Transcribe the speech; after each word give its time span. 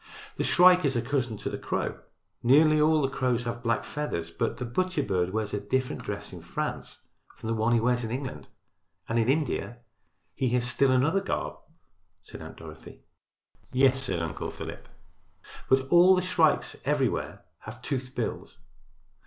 "The 0.37 0.43
shrike 0.43 0.83
is 0.83 0.95
a 0.95 1.01
cousin 1.03 1.37
to 1.37 1.49
the 1.51 1.59
crow. 1.59 1.99
Nearly 2.41 2.81
all 2.81 3.03
the 3.03 3.07
crows 3.15 3.43
have 3.43 3.61
black 3.61 3.83
feathers, 3.83 4.31
but 4.31 4.57
the 4.57 4.65
butcher 4.65 5.03
bird 5.03 5.29
wears 5.29 5.53
a 5.53 5.59
different 5.61 6.01
dress 6.01 6.33
in 6.33 6.41
France 6.41 7.01
from 7.35 7.49
the 7.49 7.53
one 7.53 7.71
he 7.73 7.79
wears 7.79 8.03
in 8.03 8.09
England, 8.09 8.47
and 9.07 9.19
in 9.19 9.29
India 9.29 9.77
he 10.33 10.49
has 10.55 10.67
still 10.67 10.89
another 10.91 11.21
garb," 11.21 11.57
said 12.23 12.41
Aunt 12.41 12.57
Dorothy. 12.57 13.03
"Yes," 13.71 14.01
said 14.01 14.19
Uncle 14.23 14.49
Philip, 14.49 14.89
"but 15.69 15.87
all 15.89 16.15
the 16.15 16.23
shrikes 16.23 16.75
everywhere 16.83 17.45
have 17.59 17.79
toothed 17.83 18.15
bills." 18.15 18.57